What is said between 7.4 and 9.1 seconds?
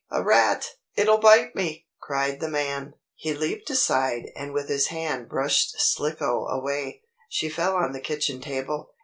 fell on the kitchen table.